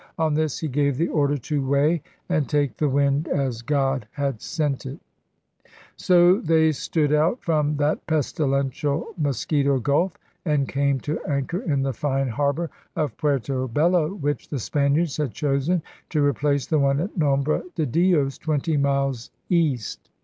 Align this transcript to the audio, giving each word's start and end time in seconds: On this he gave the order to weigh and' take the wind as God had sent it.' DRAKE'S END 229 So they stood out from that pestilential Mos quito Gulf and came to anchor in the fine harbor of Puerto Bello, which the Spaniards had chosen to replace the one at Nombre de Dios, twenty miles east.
On 0.17 0.33
this 0.33 0.57
he 0.59 0.67
gave 0.67 0.97
the 0.97 1.09
order 1.09 1.37
to 1.37 1.63
weigh 1.63 2.01
and' 2.27 2.49
take 2.49 2.75
the 2.75 2.89
wind 2.89 3.27
as 3.27 3.61
God 3.61 4.07
had 4.13 4.41
sent 4.41 4.87
it.' 4.87 4.97
DRAKE'S 5.63 6.09
END 6.09 6.43
229 6.43 6.43
So 6.43 6.47
they 6.47 6.71
stood 6.71 7.13
out 7.13 7.43
from 7.43 7.75
that 7.77 8.07
pestilential 8.07 9.13
Mos 9.15 9.45
quito 9.45 9.77
Gulf 9.77 10.17
and 10.43 10.67
came 10.67 10.99
to 11.01 11.23
anchor 11.25 11.59
in 11.61 11.83
the 11.83 11.93
fine 11.93 12.29
harbor 12.29 12.71
of 12.95 13.15
Puerto 13.15 13.67
Bello, 13.67 14.15
which 14.15 14.47
the 14.49 14.57
Spaniards 14.57 15.17
had 15.17 15.33
chosen 15.35 15.83
to 16.09 16.25
replace 16.25 16.65
the 16.65 16.79
one 16.79 16.99
at 16.99 17.15
Nombre 17.15 17.61
de 17.75 17.85
Dios, 17.85 18.39
twenty 18.39 18.77
miles 18.77 19.29
east. 19.51 20.09